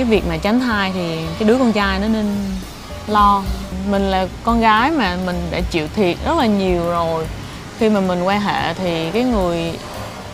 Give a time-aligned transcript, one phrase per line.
[0.00, 2.26] cái việc mà tránh thai thì cái đứa con trai nó nên
[3.06, 3.42] lo.
[3.90, 7.24] Mình là con gái mà mình đã chịu thiệt rất là nhiều rồi.
[7.78, 9.72] Khi mà mình quan hệ thì cái người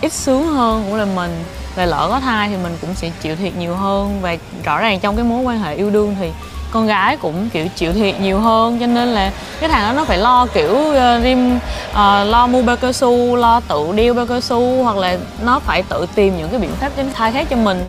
[0.00, 1.44] ít sướng hơn cũng là mình.
[1.76, 4.18] Và lỡ có thai thì mình cũng sẽ chịu thiệt nhiều hơn.
[4.22, 6.30] Và rõ ràng trong cái mối quan hệ yêu đương thì
[6.72, 8.78] con gái cũng kiểu chịu thiệt nhiều hơn.
[8.80, 11.96] Cho nên là cái thằng đó nó phải lo kiểu uh, rim uh,
[12.26, 15.82] lo mua bao cao su lo tự điêu bao cao su hoặc là nó phải
[15.82, 17.84] tự tìm những cái biện pháp tránh thai khác cho mình.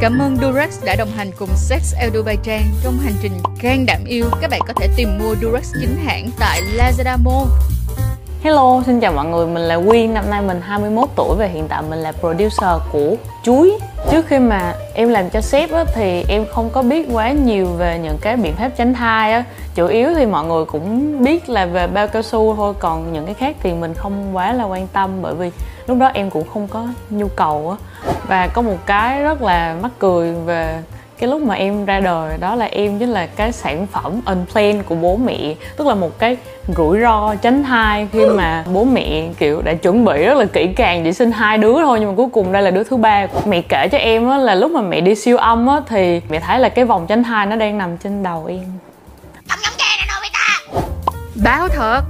[0.00, 3.86] Cảm ơn Durex đã đồng hành cùng Sex El Dubai Trang trong hành trình gan
[3.86, 4.24] đảm yêu.
[4.40, 7.46] Các bạn có thể tìm mua Durex chính hãng tại Lazada Mall.
[8.42, 11.68] Hello, xin chào mọi người, mình là Quyên, năm nay mình 21 tuổi và hiện
[11.68, 13.78] tại mình là producer của Chuối
[14.10, 17.66] Trước khi mà em làm cho sếp á, thì em không có biết quá nhiều
[17.66, 21.48] về những cái biện pháp tránh thai á Chủ yếu thì mọi người cũng biết
[21.48, 24.64] là về bao cao su thôi, còn những cái khác thì mình không quá là
[24.64, 25.50] quan tâm bởi vì
[25.88, 28.02] lúc đó em cũng không có nhu cầu á.
[28.28, 30.82] Và có một cái rất là mắc cười về
[31.18, 34.86] cái lúc mà em ra đời đó là em chính là cái sản phẩm unplanned
[34.86, 35.54] của bố mẹ.
[35.76, 36.36] Tức là một cái
[36.76, 40.68] rủi ro tránh thai khi mà bố mẹ kiểu đã chuẩn bị rất là kỹ
[40.76, 42.00] càng để sinh hai đứa thôi.
[42.00, 43.26] Nhưng mà cuối cùng đây là đứa thứ ba.
[43.46, 46.40] Mẹ kể cho em á là lúc mà mẹ đi siêu âm á thì mẹ
[46.40, 48.64] thấy là cái vòng tránh thai nó đang nằm trên đầu em.
[51.44, 52.02] Báo thật.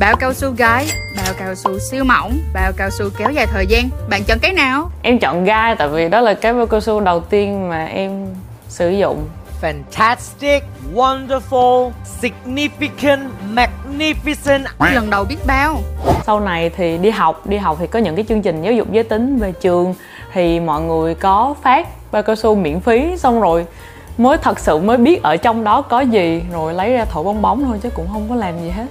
[0.00, 0.86] Bao cao su gái,
[1.24, 3.88] bao cao su siêu mỏng, bao cao su kéo dài thời gian.
[4.08, 4.90] Bạn chọn cái nào?
[5.02, 8.26] em chọn gai tại vì đó là cái bao cao su đầu tiên mà em
[8.68, 9.28] sử dụng.
[9.62, 10.60] Fantastic,
[10.94, 14.64] wonderful, significant, magnificent.
[14.92, 15.80] Lần đầu biết bao.
[16.26, 18.92] Sau này thì đi học đi học thì có những cái chương trình giáo dục
[18.92, 19.94] giới tính về trường.
[20.32, 23.66] Thì mọi người có phát bao cao su miễn phí xong rồi
[24.18, 27.42] mới thật sự mới biết ở trong đó có gì rồi lấy ra thổi bong
[27.42, 28.84] bóng thôi chứ cũng không có làm gì hết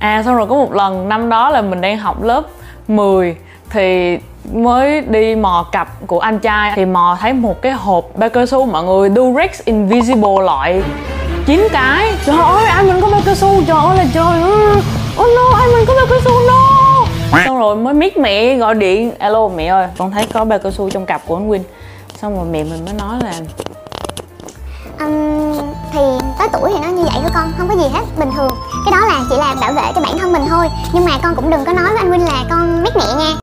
[0.00, 2.42] à xong rồi có một lần năm đó là mình đang học lớp
[2.88, 3.36] 10
[3.70, 4.18] thì
[4.52, 6.72] mới đi mò cặp của anh trai.
[6.76, 10.82] Thì mò thấy một cái hộp bao cao su mọi người Durex Invisible loại.
[11.46, 12.14] Chín cái.
[12.24, 13.62] Trời ơi anh mình có bao cao su?
[13.66, 14.82] Trời ơi là trời ơi.
[15.20, 16.30] Oh no anh mình có bao cao su?
[16.48, 17.06] No.
[17.44, 19.12] Xong rồi mới biết mẹ gọi điện.
[19.18, 21.60] Alo mẹ ơi con thấy có bao cao su trong cặp của anh Win
[22.20, 23.32] xong rồi mẹ mình mới nói là
[24.98, 26.00] Ừm, thì
[26.38, 28.54] tới tuổi thì nó như vậy thôi con không có gì hết bình thường.
[28.84, 30.68] Cái đó là chỉ là bảo vệ cho bản thân mình thôi.
[30.92, 33.34] Nhưng mà con cũng đừng có nói với anh huynh là con mét mẹ nha.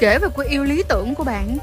[0.00, 1.58] Kể về cuộc yêu lý tưởng của bạn.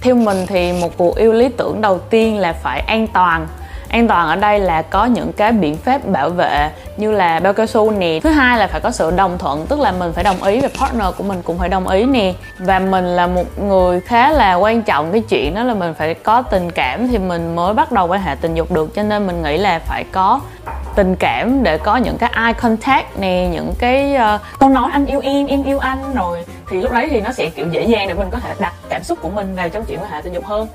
[0.00, 3.46] Theo mình thì một cuộc yêu lý tưởng đầu tiên là phải an toàn
[3.88, 7.52] an toàn ở đây là có những cái biện pháp bảo vệ như là bao
[7.52, 8.20] cao su nè.
[8.22, 10.68] Thứ hai là phải có sự đồng thuận tức là mình phải đồng ý và
[10.80, 12.34] partner của mình cũng phải đồng ý nè.
[12.58, 16.14] Và mình là một người khá là quan trọng cái chuyện đó là mình phải
[16.14, 18.94] có tình cảm thì mình mới bắt đầu quan hệ tình dục được.
[18.94, 20.40] Cho nên mình nghĩ là phải có
[20.94, 25.06] tình cảm để có những cái eye contact nè những cái uh, câu nói anh
[25.06, 28.08] yêu em em yêu anh rồi thì lúc đấy thì nó sẽ kiểu dễ dàng
[28.08, 30.32] để mình có thể đặt cảm xúc của mình vào trong chuyện quan hệ tình
[30.32, 30.68] dục hơn.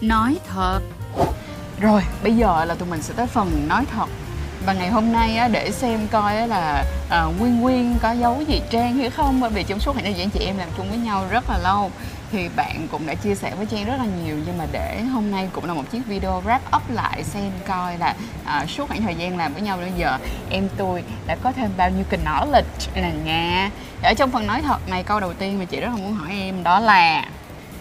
[0.00, 0.80] Nói thật
[1.84, 4.06] rồi, bây giờ là tụi mình sẽ tới phần nói thật.
[4.66, 8.12] Và ngày hôm nay á, để xem coi á là ờ, à, Quyên Quyên có
[8.12, 10.68] giấu gì Trang hay không Bởi vì trong suốt khoảng thời gian chị em làm
[10.76, 11.90] chung với nhau rất là lâu.
[12.32, 15.30] Thì bạn cũng đã chia sẻ với Trang rất là nhiều Nhưng mà để hôm
[15.30, 19.02] nay cũng là một chiếc video wrap up lại xem coi là à, suốt khoảng
[19.02, 20.18] thời gian làm với nhau bây giờ
[20.50, 23.70] Em tôi đã có thêm bao nhiêu knowledge là nha
[24.02, 26.30] Ở trong phần nói thật này câu đầu tiên mà chị rất là muốn hỏi
[26.32, 27.24] em đó là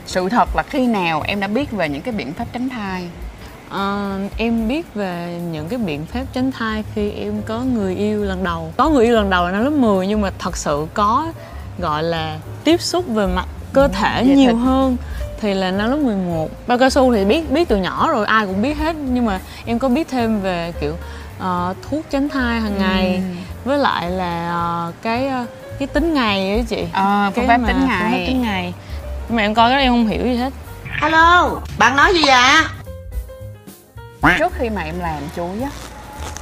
[0.05, 3.09] sự thật là khi nào em đã biết về những cái biện pháp tránh thai?
[3.73, 8.23] Ờ, em biết về những cái biện pháp tránh thai khi em có người yêu
[8.23, 8.73] lần đầu.
[8.77, 11.25] Có người yêu lần đầu là năm lớp 10 nhưng mà thật sự có
[11.79, 14.61] gọi là tiếp xúc về mặt cơ thể về nhiều thịt.
[14.61, 14.97] hơn
[15.41, 18.45] thì là năm lớp 11 Bao cao su thì biết biết từ nhỏ rồi ai
[18.45, 18.95] cũng biết hết.
[18.95, 20.93] Nhưng mà em có biết thêm về kiểu
[21.39, 23.21] ờ, thuốc tránh thai hàng ngày.
[23.65, 25.45] Với lại là ờ, cái ờ,
[25.79, 26.85] cái tính ngày ấy chị.
[26.93, 28.27] Ờ, phương cái pháp mà tính phương pháp ngày.
[28.27, 28.73] tính ngày.
[29.29, 30.53] Mà em coi cái đó em không hiểu gì hết.
[31.01, 32.82] Hello, bạn nói gì vậy?
[34.39, 35.69] Trước khi mà em làm chuối á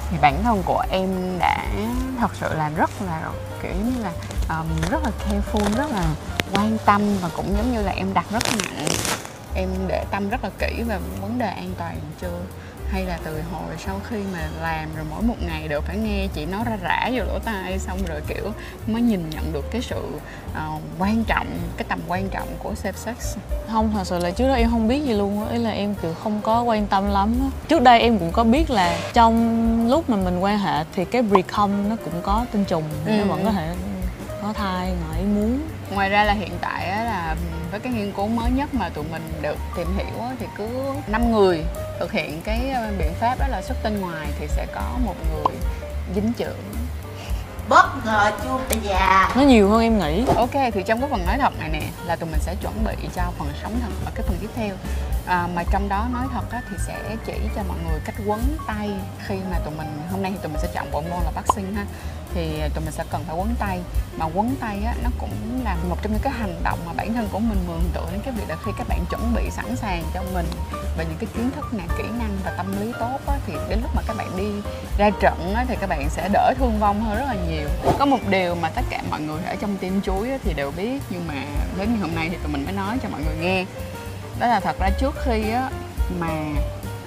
[0.10, 1.66] thì bản thân của em đã
[2.20, 3.22] thật sự là rất là
[3.62, 4.12] kiểu như là
[4.50, 6.04] um, rất là careful rất là
[6.54, 8.88] quan tâm và cũng giống như là em đặt rất nặng.
[9.56, 12.40] Em để tâm rất là kỹ về vấn đề an toàn chưa?
[12.92, 16.28] Hay là từ hồi sau khi mà làm rồi mỗi một ngày đều phải nghe
[16.34, 18.52] chị nói ra rã vô lỗ tai xong rồi kiểu
[18.88, 20.02] mới nhìn nhận được cái sự
[20.54, 21.48] ờ, quan trọng
[21.78, 23.38] cái tầm quan trọng của safe sex.
[23.72, 25.96] Không thật sự là trước đó em không biết gì luôn á ý là em
[25.96, 27.48] kiểu không có quan tâm lắm á.
[27.68, 31.24] Trước đây em cũng có biết là trong lúc mà mình quan hệ thì cái
[31.30, 33.12] precom nó cũng có tinh trùng Ừ.
[33.12, 33.74] nó vẫn có thể
[34.42, 35.62] có thai ngoài ý muốn.
[35.94, 37.36] Ngoài ra là hiện tại á, là
[37.72, 40.68] với cái nghiên cứu mới nhất mà tụi mình được tìm hiểu á, thì cứ
[41.08, 41.64] 5 người
[42.02, 45.16] thực hiện cái ờ, biện pháp đó là xuất tinh ngoài thì sẽ có một
[45.32, 45.56] người
[46.16, 46.58] dính chưởng.
[47.70, 49.34] Bất ngờ chưa bà già?
[49.36, 50.26] Nó nhiều hơn em nghĩ.
[50.36, 52.96] Ok thì trong cái phần nói thật này nè là tụi mình sẽ chuẩn bị
[53.16, 54.76] cho phần sống thật ở cái phần tiếp theo.
[55.26, 58.58] À, mà trong đó nói thật á, thì sẽ chỉ cho mọi người cách quấn
[58.68, 58.90] tay
[59.28, 61.76] khi mà tụi mình hôm nay thì tụi mình sẽ chọn bộ môn là boxing
[61.76, 61.86] ha.
[62.34, 63.80] Thì tụi mình sẽ cần phải quấn tay.
[64.18, 67.14] Mà quấn tay á nó cũng là một trong những cái hành động mà bản
[67.14, 69.76] thân của mình mường tượng đến cái việc là khi các bạn chuẩn bị sẵn
[69.76, 70.46] sàng cho mình
[70.98, 73.80] và những cái kiến thức nè kỹ năng và tâm lý tốt á, thì đến
[73.82, 74.52] lúc mà các bạn đi
[74.98, 77.70] ra trận á, thì các bạn sẽ đỡ thương vong hơn rất là nhiều.
[78.00, 80.72] Có một điều mà tất cả mọi người ở trong team chuối á, thì đều
[80.72, 81.34] biết nhưng mà
[81.78, 83.66] đến ngày hôm nay thì tụi mình mới nói cho mọi người nghe.
[84.40, 85.70] Đó là thật ra trước khi á
[86.20, 86.28] mà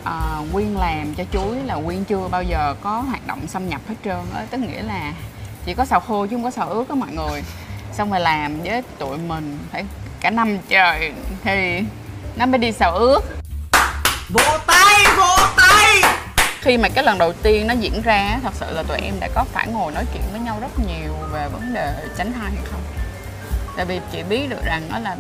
[0.05, 3.81] à, Quyên làm cho chuối là Quyên chưa bao giờ có hoạt động xâm nhập
[3.89, 5.13] hết trơn á tức nghĩa là
[5.65, 7.43] chỉ có xào khô chứ không có xào ướt á mọi người.
[7.93, 9.85] Xong rồi làm với tụi mình phải
[10.21, 11.13] cả năm trời
[11.45, 11.81] thì
[12.37, 13.21] nó mới đi xào ướt.
[14.29, 16.03] Vỗ tay, vỗ tay.
[16.61, 19.15] Khi mà cái lần đầu tiên nó diễn ra á, thật sự là tụi em
[19.21, 22.51] đã có phải ngồi nói chuyện với nhau rất nhiều về vấn đề tránh thai
[22.51, 22.81] hay không.
[23.77, 25.17] Tại vì chị biết được rằng đó là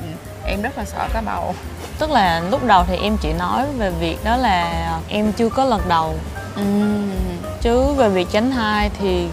[0.46, 1.54] em rất là sợ cái bầu.
[1.98, 5.64] Tức là lúc đầu thì em chỉ nói về việc đó là em chưa có
[5.64, 6.14] lần đầu.
[6.56, 7.10] Ừm,
[7.60, 9.28] chứ về việc tránh thai thì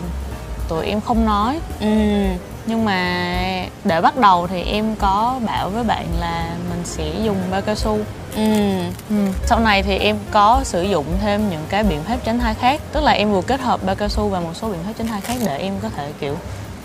[0.67, 1.59] tụi em không nói.
[1.79, 3.29] Ừm, nhưng mà
[3.83, 7.75] để bắt đầu thì em có bảo với bạn là mình sẽ dùng bao cao
[7.75, 7.99] su
[8.35, 8.79] ừm.
[9.09, 9.15] ừ.
[9.45, 12.81] sau này thì em có sử dụng thêm những cái biện pháp tránh thai khác
[12.91, 15.07] tức là em vừa kết hợp bao cao su và một số biện pháp tránh
[15.07, 16.37] thai khác để em có thể kiểu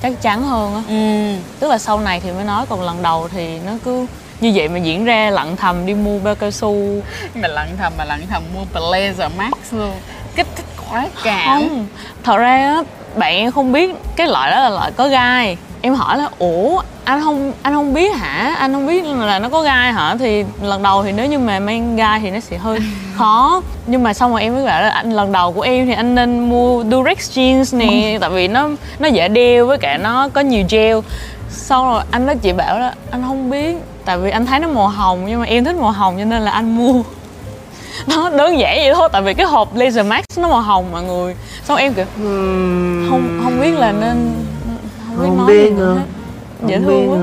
[0.02, 1.34] chắc chắn hơn á Ừ.
[1.60, 4.06] tức là sau này thì mới nói còn lần đầu thì nó cứ
[4.40, 7.02] như vậy mà diễn ra lặng thầm đi mua bao cao su
[7.34, 9.92] mà lặng thầm mà lặng thầm mua blazer max luôn
[10.36, 11.86] kích thích khoái cảm không
[12.24, 12.82] thật ra á
[13.14, 15.56] bạn không biết cái loại đó là loại có gai
[15.86, 18.54] em hỏi là ủa anh không anh không biết hả?
[18.58, 20.16] Anh không biết là nó có gai hả?
[20.18, 22.78] Thì lần đầu thì nếu như mà mang gai thì nó sẽ hơi
[23.16, 23.62] khó.
[23.86, 26.14] Nhưng mà xong rồi em mới bảo là anh lần đầu của em thì anh
[26.14, 28.68] nên mua Durex jeans nè tại vì nó
[28.98, 30.98] nó dễ đeo với cả nó có nhiều gel.
[31.50, 34.68] Xong rồi anh đó chị bảo là anh không biết tại vì anh thấy nó
[34.68, 37.02] màu hồng nhưng mà em thích màu hồng cho nên là anh mua.
[38.06, 41.02] Nó đơn giản vậy thôi tại vì cái hộp laser max nó màu hồng mọi
[41.02, 41.34] người.
[41.64, 42.04] Xong em kiểu
[43.10, 44.32] không không biết là nên
[45.16, 46.02] không biết Không nữa
[46.66, 47.18] dễ thương quá.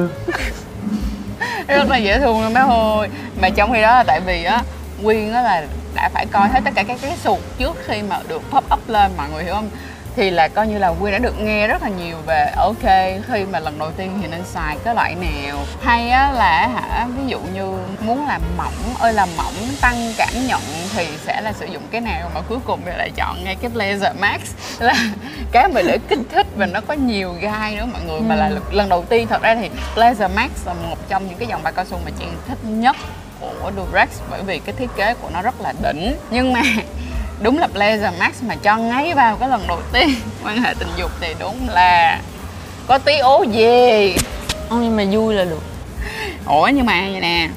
[1.67, 3.09] rất là dễ thương luôn bé ơi
[3.41, 4.63] mà trong khi đó là tại vì á
[5.03, 8.19] quyên á là đã phải coi hết tất cả các cái sụt trước khi mà
[8.27, 9.69] được pop up lên mọi người hiểu không
[10.15, 12.83] thì là coi như là quyên đã được nghe rất là nhiều về ok
[13.27, 15.57] khi mà lần đầu tiên thì nên xài cái loại nào.
[15.81, 20.33] Hay á là hả ví dụ như muốn làm mỏng ơi là mỏng tăng cảm
[20.47, 20.61] nhận
[20.95, 22.31] thì sẽ là sử dụng cái nào?
[22.35, 24.41] Mà cuối cùng thì lại chọn ngay cái blazer max.
[24.79, 24.95] Là
[25.51, 28.19] cái mà để kích thích và nó có nhiều gai nữa mọi người.
[28.19, 31.47] Mà là lần đầu tiên thật ra thì blazer max là một trong những cái
[31.47, 32.95] dòng bao cao su mà chị thích nhất
[33.39, 36.15] của Durex bởi vì cái thiết kế của nó rất là đỉnh.
[36.31, 36.61] Nhưng mà
[37.43, 40.09] đúng là blazer max mà cho ngay vào cái lần đầu tiên
[40.43, 42.21] quan hệ tình dục thì đúng là
[42.87, 44.15] có tí ố gì
[44.69, 45.63] không nhưng mà vui là được.
[46.45, 47.49] Ủa nhưng mà vậy nè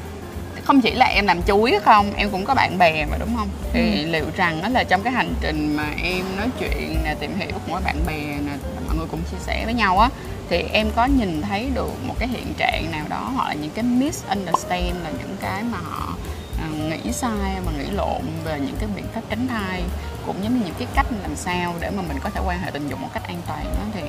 [0.64, 3.48] không chỉ là em làm chuối không em cũng có bạn bè mà đúng không?
[3.72, 7.34] Thì liệu rằng đó là trong cái hành trình mà em nói chuyện nè tìm
[7.38, 8.52] hiểu cùng với bạn bè nè
[8.86, 10.08] mọi người cùng chia sẻ với nhau á
[10.50, 13.70] thì em có nhìn thấy được một cái hiện trạng nào đó hoặc là những
[13.70, 16.15] cái misunderstand là những cái mà họ
[16.88, 19.82] nghĩ sai, mà nghĩ lộn về những cái biện pháp tránh thai,
[20.26, 22.70] cũng giống như những cái cách làm sao để mà mình có thể quan hệ
[22.70, 24.02] tình dục một cách an toàn đó thì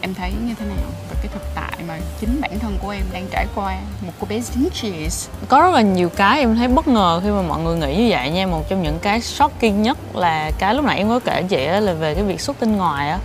[0.00, 3.02] em thấy như thế nào về cái thực tại mà chính bản thân của em
[3.12, 3.76] đang trải qua
[4.06, 7.30] một cô bé dính cheese có rất là nhiều cái em thấy bất ngờ khi
[7.30, 8.46] mà mọi người nghĩ như vậy nha.
[8.46, 11.80] Một trong những cái shocking nhất là cái lúc nãy em có kể chị á
[11.80, 13.18] là về cái việc xuất tinh ngoài á.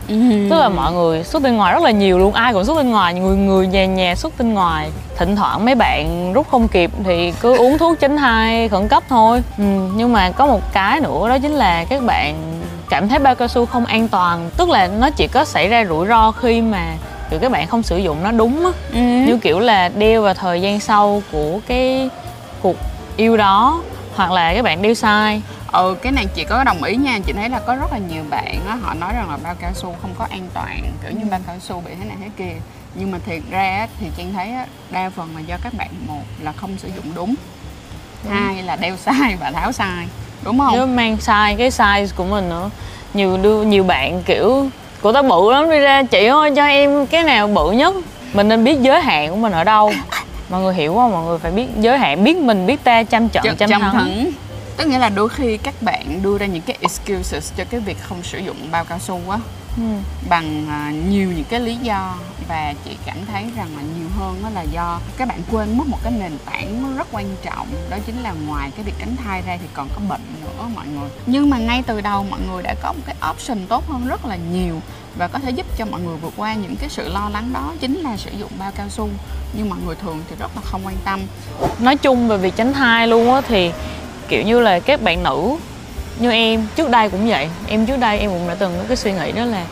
[0.50, 2.91] Tức là mọi người xuất tinh ngoài rất là nhiều luôn ai cũng xuất tinh
[2.91, 4.89] ngoài người người nhà nhà xuất tinh ngoài.
[5.17, 9.03] Thỉnh thoảng mấy bạn rút không kịp thì cứ uống thuốc tránh thai khẩn cấp
[9.10, 9.44] thôi.
[9.58, 9.63] Ừ,
[9.96, 12.55] nhưng mà có một cái nữa đó chính là các bạn
[12.89, 14.50] cảm thấy bao cao su không an toàn.
[14.58, 16.96] Tức là nó chỉ có xảy ra rủi ro khi mà
[17.30, 18.72] kiểu các bạn không sử dụng nó đúng á.
[18.94, 19.00] Ừ.
[19.00, 22.10] như kiểu là đeo vào thời gian sau của cái
[22.62, 22.75] cuộc
[23.18, 23.82] yêu đó
[24.15, 25.42] hoặc là các bạn đeo sai.
[25.72, 27.20] Ừ cái này chị có đồng ý nha.
[27.25, 29.72] Chị thấy là có rất là nhiều bạn á họ nói rằng là bao cao
[29.74, 32.62] su không có an toàn kiểu như bao cao su bị thế này thế kia.
[32.96, 34.54] Nhưng mà thiệt ra thì chị thấy
[34.92, 37.36] đa phần là do các bạn một là không sử dụng đúng,
[38.30, 40.08] hai là đeo sai và tháo sai
[40.44, 40.74] đúng không?
[40.74, 42.70] Nếu mang sai cái size của mình nữa.
[43.13, 44.70] Nhiều đưa nhiều bạn kiểu
[45.01, 47.96] của tao bự lắm đi ra chị ơi cho em cái nào bự nhất.
[48.34, 49.94] Mình nên biết giới hạn của mình ở đâu.
[50.50, 51.12] Mọi người hiểu không?
[51.12, 53.82] Mọi người phải biết giới hạn biết mình biết ta chăm trận Chăm- chăm chăm
[53.82, 53.94] thắng.
[53.94, 54.25] thắng.
[54.77, 57.98] Tức nghĩa là đôi khi các bạn đưa ra những cái excuses cho cái việc
[58.04, 59.38] không sử dụng bao cao su á
[59.77, 59.84] Ừ.
[60.29, 62.15] bằng à, nhiều những cái lý do
[62.48, 65.88] và chị cảm thấy rằng là nhiều hơn đó là do các bạn quên mất
[65.88, 69.41] một cái nền tảng rất quan trọng, đó chính là ngoài cái việc tránh thai
[69.41, 72.63] ra thì còn có bệnh nữa mọi người nhưng mà ngay từ đầu mọi người
[72.63, 74.82] đã có một cái option tốt hơn rất là nhiều
[75.17, 77.74] và có thể giúp cho mọi người vượt qua những cái sự lo lắng đó
[77.79, 79.10] chính là sử dụng bao cao su,
[79.53, 81.20] nhưng mọi người thường thì rất là không quan tâm
[81.79, 83.72] nói chung về việc tránh thai luôn á thì,
[84.27, 85.55] kiểu như là, các bạn nữ
[86.20, 87.50] như em, trước đây cũng vậy.
[87.68, 89.66] Em trước đây em cũng đã từng có cái suy nghĩ đó là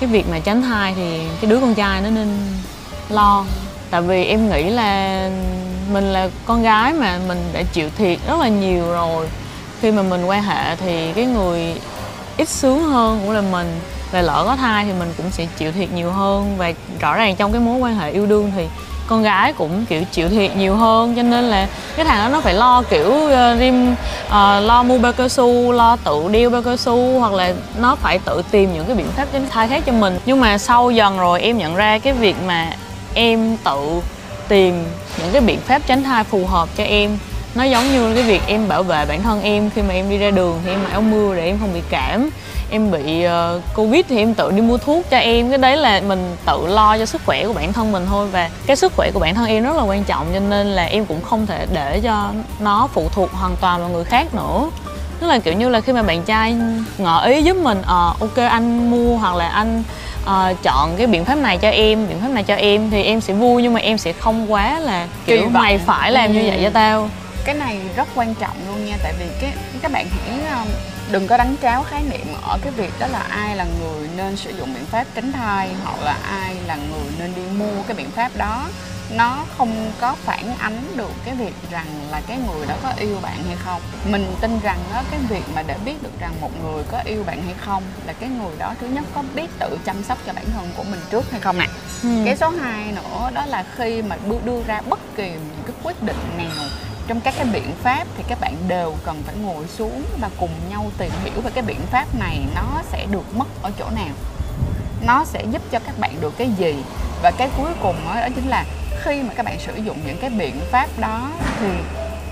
[0.00, 2.28] cái việc mà tránh thai thì cái đứa con trai nó nên
[3.08, 3.44] lo.
[3.90, 5.30] Tại vì em nghĩ là
[5.92, 9.28] mình là con gái mà mình đã chịu thiệt rất là nhiều rồi.
[9.80, 11.74] Khi mà mình quan hệ thì cái người
[12.36, 15.72] ít sướng hơn cũng là mình và lỡ có thai thì mình cũng sẽ chịu
[15.72, 16.54] thiệt nhiều hơn.
[16.56, 18.66] Và rõ ràng trong cái mối quan hệ yêu đương thì
[19.06, 22.40] con gái cũng kiểu chịu thiệt nhiều hơn cho nên là cái thằng đó nó
[22.40, 23.92] phải lo kiểu uh, rim
[24.26, 24.32] uh,
[24.62, 28.18] lo mua bao cao su lo tự đeo bao cao su hoặc là nó phải
[28.18, 30.18] tự tìm những cái biện pháp tránh thai khác cho mình.
[30.26, 32.70] Nhưng mà sau dần rồi em nhận ra cái việc mà
[33.14, 34.00] em tự
[34.48, 34.84] tìm
[35.18, 37.18] những cái biện pháp tránh thai phù hợp cho em
[37.54, 40.18] nó giống như cái việc em bảo vệ bản thân em khi mà em đi
[40.18, 42.30] ra đường thì em mặc áo mưa để em không bị cảm
[42.74, 45.48] em bị uh, covid thì em tự đi mua thuốc cho em.
[45.48, 48.28] Cái đấy là mình tự lo cho sức khỏe của bản thân mình thôi.
[48.32, 50.84] Và cái sức khỏe của bản thân em rất là quan trọng cho nên là
[50.84, 54.70] em cũng không thể để cho nó phụ thuộc hoàn toàn vào người khác nữa.
[55.20, 56.56] Tức là kiểu như là khi mà bạn trai
[56.98, 59.82] ngỏ ý giúp mình ờ uh, ok anh mua hoặc là anh
[60.22, 63.20] uh, chọn cái biện pháp này cho em biện pháp này cho em thì em
[63.20, 63.62] sẽ vui.
[63.62, 67.08] Nhưng mà em sẽ không quá là kiểu mày phải làm như vậy cho tao.
[67.44, 68.96] Cái này rất quan trọng luôn nha.
[69.02, 69.52] Tại vì cái
[69.82, 70.68] các bạn hãy um,
[71.10, 74.36] đừng có đánh tráo khái niệm ở cái việc đó là ai là người nên
[74.36, 77.96] sử dụng biện pháp tránh thai hoặc là ai là người nên đi mua cái
[77.96, 78.68] biện pháp đó.
[79.10, 83.18] Nó không có phản ánh được cái việc rằng là cái người đó có yêu
[83.22, 83.82] bạn hay không.
[84.10, 87.24] Mình tin rằng đó cái việc mà để biết được rằng một người có yêu
[87.24, 90.32] bạn hay không là cái người đó thứ nhất có biết tự chăm sóc cho
[90.32, 91.66] bản thân của mình trước hay không nè
[92.02, 92.08] ừ.
[92.24, 95.76] cái số 2 nữa đó là khi mà đưa đưa ra bất kỳ những cái
[95.82, 96.66] quyết định nào
[97.06, 100.50] trong các cái biện pháp thì các bạn đều cần phải ngồi xuống và cùng
[100.70, 104.14] nhau tìm hiểu về cái biện pháp này nó sẽ được mất ở chỗ nào.
[105.06, 106.74] Nó sẽ giúp cho các bạn được cái gì.
[107.22, 108.64] Và cái cuối cùng đó, đó chính là
[109.02, 111.30] khi mà các bạn sử dụng những cái biện pháp đó
[111.60, 111.68] thì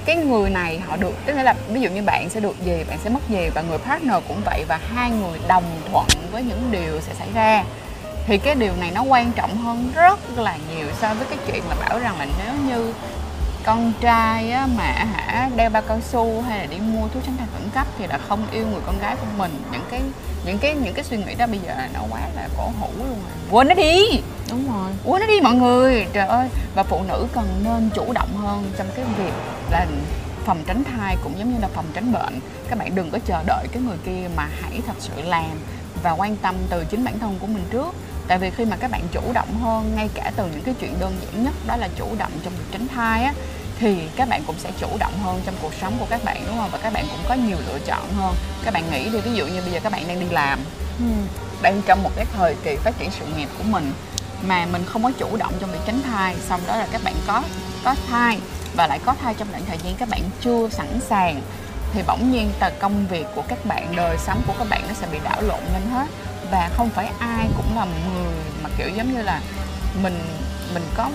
[0.04, 2.98] cái người này họ được tức là ví dụ như bạn sẽ được gì bạn
[3.04, 6.68] sẽ mất gì và người partner cũng vậy và hai người đồng thuận với những
[6.70, 7.64] điều sẽ xảy ra
[8.26, 11.62] thì cái điều này nó quan trọng hơn rất là nhiều so với cái chuyện
[11.68, 12.92] mà bảo rằng là nếu như
[13.64, 17.37] con trai á, mà hả đeo bao cao su hay là đi mua thuốc tránh
[17.37, 19.62] thai khẩn cấp thì là không yêu người con gái của mình.
[19.73, 20.00] Những cái
[20.45, 23.09] những cái những cái suy nghĩ đó bây giờ nó quá là cổ hủ luôn
[23.09, 23.16] rồi
[23.50, 24.21] quên nó đi.
[24.50, 24.90] Đúng rồi.
[25.04, 26.07] Quên nó đi mọi người.
[26.12, 29.33] Trời ơi và phụ nữ cần nên chủ động hơn trong cái việc
[29.71, 29.87] là
[30.45, 32.40] phòng tránh thai cũng giống như là phòng tránh bệnh.
[32.69, 35.50] Các bạn đừng có chờ đợi cái người kia mà hãy thật sự làm
[36.02, 37.95] và quan tâm từ chính bản thân của mình trước
[38.32, 40.94] tại vì khi mà các bạn chủ động hơn ngay cả từ những cái chuyện
[41.00, 43.32] đơn giản nhất đó là chủ động trong việc tránh thai á
[43.78, 46.56] thì các bạn cũng sẽ chủ động hơn trong cuộc sống của các bạn đúng
[46.56, 46.68] không?
[46.72, 48.34] Và các bạn cũng có nhiều lựa chọn hơn.
[48.64, 50.58] Các bạn nghĩ đi ví dụ như bây giờ các bạn đang đi làm.
[51.62, 53.92] Đang trong một cái thời kỳ phát triển sự nghiệp của mình
[54.42, 57.14] mà mình không có chủ động trong việc tránh thai xong đó là các bạn
[57.26, 57.42] có
[57.84, 58.38] có thai
[58.76, 61.42] và lại có thai trong đoạn thời gian các bạn chưa sẵn sàng
[61.92, 64.94] thì bỗng nhiên tờ công việc của các bạn đời sống của các bạn nó
[64.94, 66.06] sẽ bị đảo lộn lên hết
[66.52, 69.40] và không phải ai cũng là người mà kiểu giống như là
[70.02, 70.18] mình
[70.75, 71.09] mình có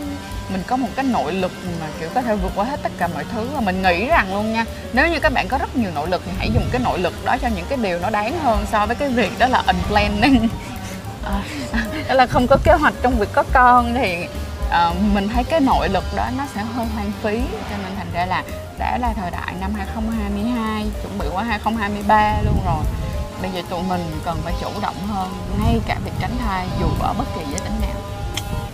[0.50, 1.52] mình có một cái nội lực
[1.82, 4.34] mà kiểu có thể vượt qua hết tất cả mọi thứ và mình nghĩ rằng
[4.34, 4.66] luôn nha.
[4.94, 7.26] Nếu như các bạn có rất nhiều nội lực thì hãy dùng cái nội lực
[7.26, 10.48] đó cho những cái điều nó đáng hơn so với cái việc đó là unplanning.
[11.24, 11.42] Ờ,
[12.08, 14.26] đó là không có kế hoạch trong việc có con thì
[14.68, 18.08] uh, mình thấy cái nội lực đó nó sẽ hơi hoang phí cho nên thành
[18.14, 18.44] ra là
[18.80, 22.84] đã là thời đại năm 2022 chuẩn bị qua 2023 luôn rồi
[23.42, 25.28] bây giờ tụi mình cần phải chủ động hơn
[25.64, 28.02] ngay cả việc tránh thai dù ở bất kỳ giới tính nào.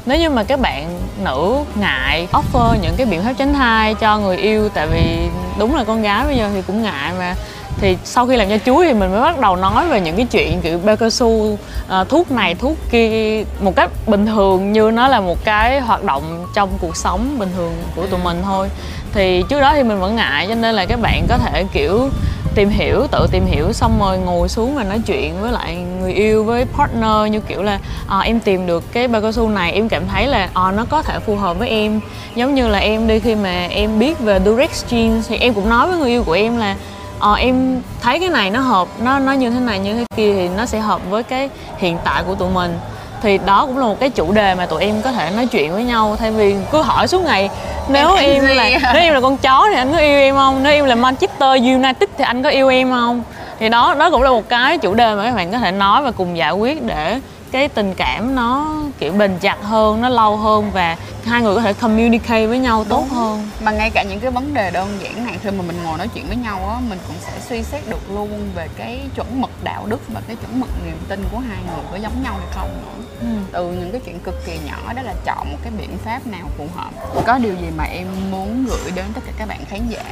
[0.06, 4.18] Nếu như mà các bạn nữ ngại offer những cái biện pháp tránh thai cho
[4.18, 7.36] người yêu tại vì đúng là con gái bây giờ thì cũng ngại mà
[7.78, 10.26] thì sau khi làm cho chuối thì mình mới bắt đầu nói về những cái
[10.32, 14.92] chuyện kiểu bao cao su uh, thuốc này thuốc kia một cách bình thường như
[14.92, 18.70] nó là một cái hoạt động trong cuộc sống bình thường của tụi mình thôi.
[19.14, 22.10] Thì trước đó thì mình vẫn ngại cho nên là các bạn có thể kiểu
[22.56, 26.14] tìm hiểu tự tìm hiểu xong rồi ngồi xuống và nói chuyện với lại người
[26.14, 29.72] yêu với partner như kiểu là à, em tìm được cái bao cao su này
[29.72, 32.02] em cảm thấy là à, nó có thể phù hợp với em.
[32.36, 35.70] Giống như là em đi khi mà em biết về Durex jeans thì em cũng
[35.70, 36.76] nói với người yêu của em là
[37.20, 40.34] à, em thấy cái này nó hợp nó nó như thế này như thế kia
[40.34, 42.78] thì nó sẽ hợp với cái hiện tại của tụi mình
[43.24, 45.74] thì đó cũng là một cái chủ đề mà tụi em có thể nói chuyện
[45.74, 47.50] với nhau thay vì cứ hỏi suốt ngày
[47.88, 50.64] nếu Em là nếu em là con chó thì anh có yêu em không?
[50.64, 53.24] Nếu em là Manchester United thì anh có yêu em không?
[53.60, 56.02] Thì đó đó cũng là một cái chủ đề mà các bạn có thể nói
[56.02, 57.20] và cùng giải quyết để
[57.54, 61.62] cái tình cảm nó kiểu bền chặt hơn nó lâu hơn và hai người có
[61.62, 63.10] thể communicate với nhau tốt Đúng.
[63.10, 65.98] hơn mà ngay cả những cái vấn đề đơn giản này khi mà mình ngồi
[65.98, 69.42] nói chuyện với nhau á mình cũng sẽ suy xét được luôn về cái chuẩn
[69.42, 72.34] mực đạo đức và cái chuẩn mực niềm tin của hai người có giống nhau
[72.40, 73.28] hay không nữa ừ.
[73.52, 76.50] từ những cái chuyện cực kỳ nhỏ đó là chọn một cái biện pháp nào
[76.58, 76.92] phù hợp
[77.26, 80.04] có điều gì mà em muốn gửi đến tất cả các bạn khán giả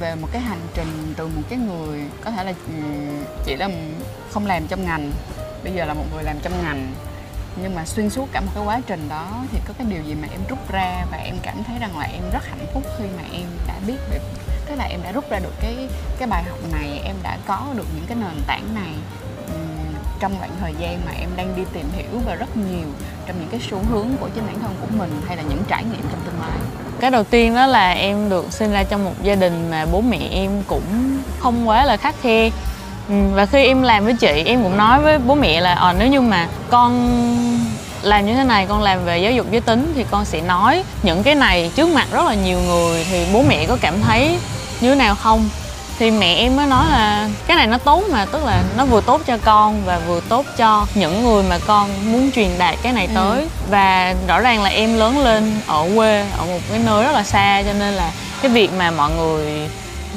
[0.00, 3.68] về một cái hành trình từ một cái người có thể là ừm, chỉ là
[4.32, 5.10] không làm trong ngành
[5.64, 6.92] bây giờ là một người làm trong ngành,
[7.56, 10.14] nhưng mà xuyên suốt cả một cái quá trình đó thì có cái điều gì
[10.14, 13.04] mà em rút ra và em cảm thấy rằng là em rất hạnh phúc khi
[13.16, 14.22] mà em đã biết được,
[14.66, 15.88] tức là em đã rút ra được cái
[16.18, 18.92] cái bài học này, em đã có được những cái nền tảng này
[20.20, 22.88] trong khoảng thời gian mà em đang đi tìm hiểu và rất nhiều
[23.26, 25.84] trong những cái xu hướng của chính bản thân của mình hay là những trải
[25.84, 26.58] nghiệm trong tương lai.
[27.00, 30.00] Cái đầu tiên đó là em được sinh ra trong một gia đình mà bố
[30.00, 32.50] mẹ em cũng không quá là khắc khe.
[33.10, 35.94] Ừ, và khi em làm với chị em cũng nói với bố mẹ là ờ
[35.98, 37.18] nếu như mà con
[38.02, 40.84] làm như thế này con làm về giáo dục giới tính thì con sẽ nói
[41.02, 43.06] những cái này trước mặt rất là nhiều người.
[43.10, 44.38] Thì bố mẹ có cảm thấy
[44.80, 45.48] như thế nào không?
[45.98, 49.00] Thì mẹ em mới nói là cái này nó tốt mà tức là nó vừa
[49.00, 52.92] tốt cho con và vừa tốt cho những người mà con muốn truyền đạt cái
[52.92, 53.48] này tới.
[53.70, 57.22] Và rõ ràng là em lớn lên ở quê ở một cái nơi rất là
[57.22, 58.10] xa cho nên là
[58.42, 59.68] cái việc mà mọi người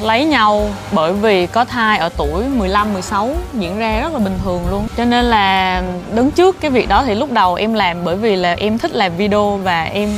[0.01, 4.39] lấy nhau bởi vì có thai ở tuổi 15, 16 diễn ra rất là bình
[4.43, 4.87] thường luôn.
[4.97, 5.81] Cho nên là
[6.11, 8.91] đứng trước cái việc đó thì lúc đầu em làm bởi vì là em thích
[8.95, 10.09] làm video và em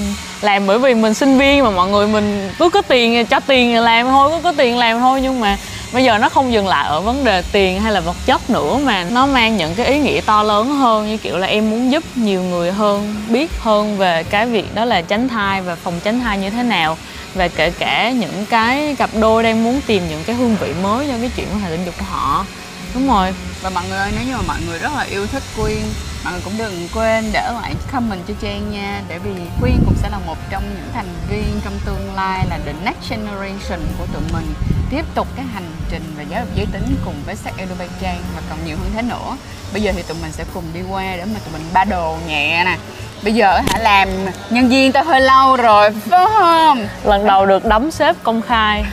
[0.41, 3.75] làm bởi vì mình sinh viên mà mọi người mình cứ có tiền cho tiền
[3.77, 5.21] làm thôi, cứ có tiền làm thôi.
[5.21, 5.57] Nhưng mà
[5.93, 8.79] bây giờ nó không dừng lại ở vấn đề tiền hay là vật chất nữa
[8.83, 11.91] mà nó mang những cái ý nghĩa to lớn hơn như kiểu là em muốn
[11.91, 15.93] giúp nhiều người hơn biết hơn về cái việc đó là tránh thai và phòng
[16.03, 16.97] tránh thai như thế nào
[17.35, 21.07] và kể cả những cái cặp đôi đang muốn tìm những cái hương vị mới
[21.07, 22.45] cho cái chuyện quan hệ tình dục của họ.
[22.93, 23.33] Đúng rồi.
[23.61, 25.81] Và mọi người ơi, nếu như mà mọi người rất là yêu thích Quyên,
[26.23, 29.01] mọi người cũng đừng quên để lại comment cho Trang nha.
[29.07, 32.59] Để vì Quyên cũng sẽ là một trong những thành viên trong tương lai là
[32.65, 34.53] the next generation của tụi mình
[34.95, 37.35] tiếp tục cái hành trình về giáo dục giới tính cùng với
[37.79, 39.37] by Trang và còn nhiều hơn thế nữa.
[39.73, 42.17] Bây giờ thì tụi mình sẽ cùng đi qua để mà tụi mình ba đồ
[42.27, 42.77] nhẹ nè.
[43.23, 44.09] Bây giờ hả làm
[44.49, 46.87] nhân viên tao hơi lâu rồi phải không?
[47.03, 48.85] Lần đầu được đóng sếp công khai.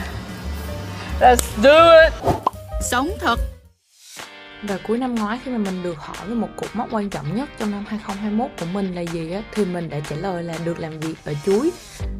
[1.21, 2.13] Let's do it.
[2.81, 3.39] Sống thật
[4.67, 7.35] và cuối năm ngoái khi mà mình được hỏi về một cột mốc quan trọng
[7.35, 10.53] nhất trong năm 2021 của mình là gì á thì mình đã trả lời là
[10.65, 11.71] được làm việc ở chuối.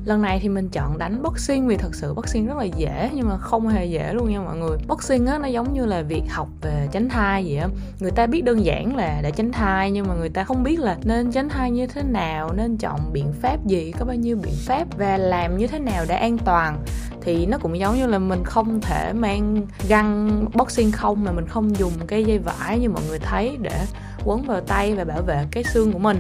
[0.06, 3.30] Lần này thì mình chọn đánh boxing vì thật sự boxing rất là dễ nhưng
[3.30, 4.78] mà không hề dễ luôn nha mọi người.
[4.88, 7.68] Boxing á nó giống như là việc học về tránh thai vậy á.
[8.00, 10.80] Người ta biết đơn giản là để tránh thai nhưng mà người ta không biết
[10.80, 14.38] là nên tránh thai như thế nào, nên chọn biện pháp gì, có bao nhiêu
[14.44, 16.84] biện pháp và làm như thế nào để an toàn
[17.26, 21.48] thì nó cũng giống như là mình không thể mang găng boxing không mà mình
[21.48, 23.86] không dùng cái dây vải như mọi người thấy để
[24.26, 26.18] quấn vào tay và bảo vệ cái xương của mình.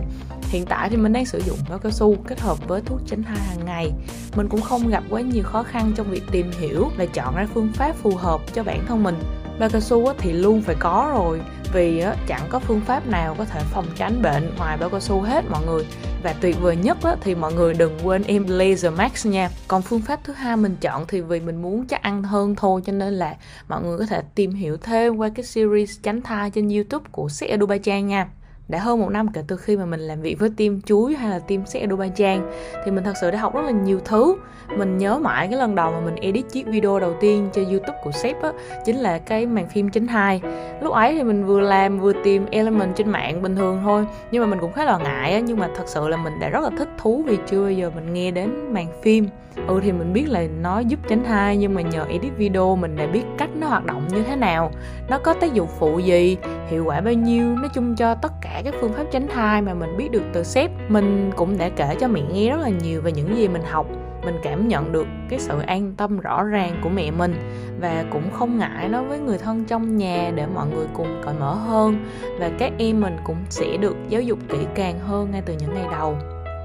[0.49, 3.23] Hiện tại thì mình đang sử dụng bao cao su kết hợp với thuốc tránh
[3.23, 3.91] thai hàng ngày.
[4.36, 7.47] Mình cũng không gặp quá nhiều khó khăn trong việc tìm hiểu và chọn ra
[7.54, 9.15] phương pháp phù hợp cho bản thân mình
[9.60, 11.42] bao cao su thì luôn phải có rồi.
[11.74, 15.22] Vì chẳng có phương pháp nào có thể phòng tránh bệnh ngoài bao cao su
[15.22, 15.86] hết mọi người.
[16.24, 19.50] Và tuyệt vời nhất á, thì mọi người đừng quên em Laser Max nha.
[19.68, 22.82] Còn phương pháp thứ hai mình chọn thì vì mình muốn chắc ăn hơn thôi
[22.86, 23.36] cho nên là
[23.68, 27.30] mọi người có thể tìm hiểu thêm qua cái series tránh thai trên youtube của
[27.30, 28.28] Sex Edu Ba Trang nha
[28.67, 31.30] đã hơn một năm kể từ khi mà mình làm việc với team chuối hay
[31.30, 32.52] là team xe Dubai Trang
[32.86, 34.36] thì mình thật sự đã học rất là nhiều thứ.
[34.78, 37.97] Mình nhớ mãi cái lần đầu mà mình edit chiếc video đầu tiên cho youtube
[38.04, 38.52] của sếp á,
[38.86, 40.41] chính là cái màn phim chính hai.
[40.82, 44.41] Lúc ấy thì mình vừa làm vừa tìm element trên mạng bình thường thôi, nhưng
[44.41, 46.63] mà mình cũng khá là ngại á, nhưng mà thật sự là mình đã rất
[46.63, 49.28] là thích thú vì chưa bao giờ mình nghe đến màn phim.
[49.67, 52.95] Ừ thì mình biết là nó giúp tránh thai nhưng mà nhờ edit video mình
[52.95, 54.71] đã biết cách nó hoạt động như thế nào.
[55.10, 58.53] Nó có tác dụng phụ gì, hiệu quả bao nhiêu, nói chung cho tất cả
[58.62, 60.72] các phương pháp tránh thai mà mình biết được từ sếp.
[60.89, 63.88] Mình cũng đã kể cho mẹ nghe rất là nhiều về những gì mình học.
[64.26, 67.36] Mình cảm nhận được cái sự an tâm rõ ràng của mẹ mình
[67.82, 71.34] và cũng không ngại nói với người thân trong nhà để mọi người cùng cởi
[71.39, 72.06] mở hơn
[72.39, 75.74] và các em mình cũng sẽ được giáo dục kỹ càng hơn ngay từ những
[75.74, 76.18] ngày đầu.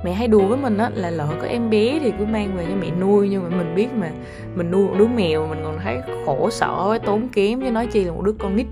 [0.04, 2.66] Mẹ hay đùa với mình á là lỡ có em bé thì cứ mang về
[2.68, 3.28] cho mẹ nuôi.
[3.28, 4.10] Nhưng mà mình biết mà
[4.54, 7.86] mình nuôi một đứa mèo mình còn thấy khổ sở với tốn kém chứ nói
[7.86, 8.66] chi là một đứa con nít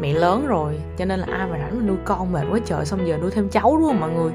[0.00, 2.84] mẹ lớn rồi, cho nên là ai mà rảnh mà nuôi con mệt quá trời,
[2.84, 4.32] xong giờ nuôi thêm cháu đúng không mọi người?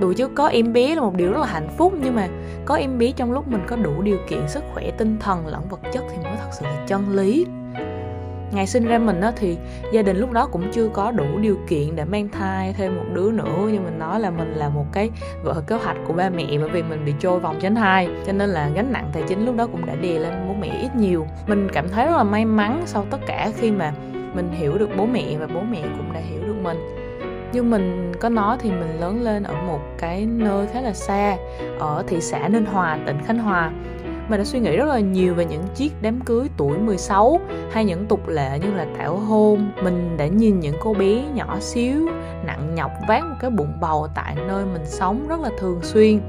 [0.00, 2.28] Đùa chứ có em bé là một điều rất là hạnh phúc, nhưng mà
[2.64, 5.68] có em bé trong lúc mình có đủ điều kiện sức khỏe, tinh thần, lẫn
[5.68, 7.46] vật chất thì mới thật sự là chân lý.
[8.52, 9.56] Ngày sinh ra mình á thì
[9.92, 13.04] gia đình lúc đó cũng chưa có đủ điều kiện để mang thai thêm một
[13.12, 15.10] đứa nữa, nhưng mình nói là mình là một cái
[15.42, 18.32] vợ kế hoạch của ba mẹ bởi vì mình bị trôi vòng tránh thai cho
[18.32, 20.96] nên là gánh nặng tài chính lúc đó cũng đã đè lên bố mẹ ít
[20.96, 21.26] nhiều.
[21.46, 23.92] Mình cảm thấy rất là may mắn sau tất cả khi mà
[24.34, 26.78] mình hiểu được bố mẹ và bố mẹ cũng đã hiểu được mình.
[27.52, 31.36] Như mình có nói thì mình lớn lên ở một cái nơi khá là xa
[31.78, 33.72] ở thị xã Ninh Hòa, tỉnh Khánh Hòa.
[34.28, 37.40] Mình đã suy nghĩ rất là nhiều về những chiếc đám cưới tuổi 16
[37.72, 39.70] hay những tục lệ như là tảo hôn.
[39.82, 42.08] Mình đã nhìn những cô bé nhỏ xíu
[42.46, 46.20] nặng nhọc vác một cái bụng bầu tại nơi mình sống rất là thường xuyên.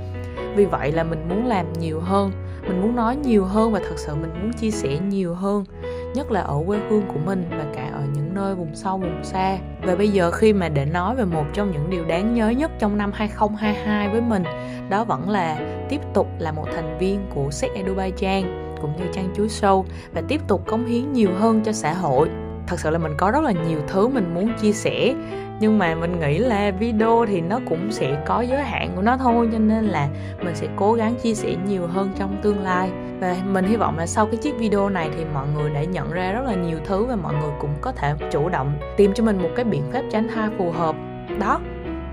[0.55, 2.31] Vì vậy là mình muốn làm nhiều hơn
[2.67, 5.65] mình muốn nói nhiều hơn và thật sự mình muốn chia sẻ nhiều hơn
[6.13, 9.23] nhất là ở quê hương của mình và cả ở những nơi vùng sâu, vùng
[9.23, 9.57] xa.
[9.81, 12.71] Và bây giờ khi mà để nói về một trong những điều đáng nhớ nhất
[12.79, 14.43] trong năm 2022 với mình,
[14.89, 15.57] đó vẫn là
[15.89, 18.43] tiếp tục là một thành viên của Sex Azerbaijan
[18.81, 22.29] cũng như Trang Chuối Show và tiếp tục cống hiến nhiều hơn cho xã hội.
[22.67, 25.15] Thật sự là mình có rất là nhiều thứ mình muốn chia sẻ
[25.59, 29.17] nhưng mà mình nghĩ là video thì nó cũng sẽ có giới hạn của nó
[29.17, 30.07] thôi, cho nên là
[30.43, 32.91] mình sẽ cố gắng chia sẻ nhiều hơn trong tương lai.
[33.19, 36.11] Và mình hy vọng là sau cái chiếc video này thì mọi người đã nhận
[36.11, 39.23] ra rất là nhiều thứ và mọi người cũng có thể chủ động tìm cho
[39.23, 40.95] mình một cái biện pháp tránh thai phù hợp.
[41.39, 41.59] Đó,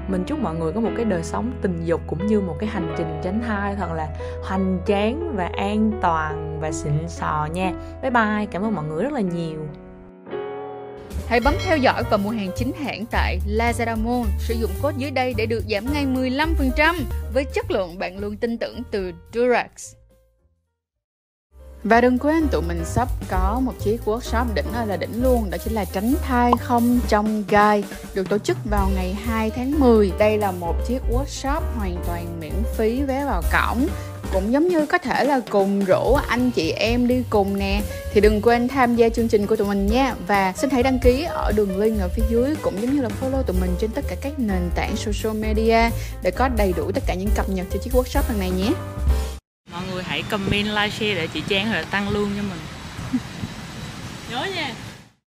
[0.09, 2.69] mình chúc mọi người có một cái đời sống tình dục cũng như một cái
[2.69, 4.09] hành trình tránh thai thật là
[4.43, 7.73] hoành tráng và an toàn và xịn sò nha.
[8.03, 9.61] Bye bye, cảm ơn mọi người rất là nhiều.
[11.31, 14.31] Hãy bấm theo dõi và mua hàng chính hãng tại Lazada Mall.
[14.39, 16.95] Sử dụng code dưới đây để được giảm ngay 15%
[17.35, 19.95] với chất lượng bạn luôn tin tưởng từ Durax.
[21.85, 25.51] Và đừng quên, tụi mình sắp có một chiếc workshop đỉnh ơi là đỉnh luôn
[25.51, 29.81] Đó chính là tránh thai không trong gai, Được tổ chức vào ngày 2 tháng
[29.81, 33.87] 10 Đây là một chiếc workshop hoàn toàn miễn phí vé vào cổng
[34.33, 37.83] cũng giống như có thể là cùng rủ anh chị em đi cùng nè.
[38.13, 40.15] Thì đừng quên tham gia chương trình của tụi mình nha.
[40.27, 43.09] Và xin hãy đăng ký ở đường link ở phía dưới cũng giống như là
[43.21, 45.91] follow tụi mình trên tất cả các nền tảng social media
[46.23, 48.73] để có đầy đủ tất cả những cập nhật cho chiếc workshop lần này nhé.
[49.73, 52.61] Mọi người hãy comment like share để chị Trang là tăng lương cho mình.
[54.31, 54.75] Nhớ nha